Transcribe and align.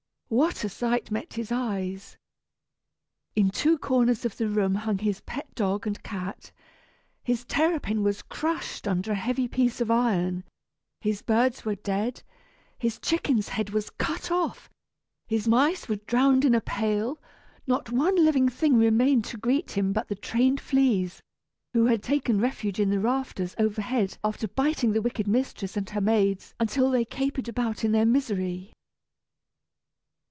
what 0.33 0.63
a 0.63 0.69
sight 0.69 1.11
met 1.11 1.33
his 1.33 1.51
eyes! 1.51 2.15
In 3.35 3.49
two 3.49 3.77
corners 3.77 4.23
of 4.23 4.37
the 4.37 4.47
room 4.47 4.75
hung 4.75 4.97
his 4.99 5.19
pet 5.19 5.53
dog 5.55 5.85
and 5.85 6.01
cat, 6.03 6.53
his 7.21 7.43
terrapin 7.43 8.01
was 8.01 8.21
crushed 8.21 8.87
under 8.87 9.11
a 9.11 9.15
heavy 9.15 9.49
piece 9.49 9.81
of 9.81 9.91
iron, 9.91 10.45
his 11.01 11.21
birds 11.21 11.65
were 11.65 11.75
dead, 11.75 12.23
his 12.79 12.97
chicken's 12.97 13.49
head 13.49 13.71
was 13.71 13.89
cut 13.89 14.31
off, 14.31 14.69
his 15.27 15.49
mice 15.49 15.89
were 15.89 15.97
drowned 16.07 16.45
in 16.45 16.55
a 16.55 16.61
pail; 16.61 17.19
not 17.67 17.91
one 17.91 18.15
living 18.15 18.47
thing 18.47 18.77
remained 18.77 19.25
to 19.25 19.35
greet 19.37 19.71
him 19.71 19.91
but 19.91 20.07
the 20.07 20.15
trained 20.15 20.61
fleas, 20.61 21.19
who 21.73 21.87
had 21.87 22.01
taken 22.01 22.39
refuge 22.39 22.79
in 22.79 22.89
the 22.89 23.01
rafters 23.01 23.53
overhead 23.59 24.17
after 24.23 24.47
biting 24.47 24.93
the 24.93 25.01
wicked 25.01 25.27
mistress 25.27 25.75
and 25.75 25.89
her 25.89 25.99
maids 25.99 26.53
until 26.57 26.89
they 26.89 27.03
capered 27.03 27.49
about 27.49 27.83
in 27.83 27.91
their 27.91 28.05
misery! 28.05 28.71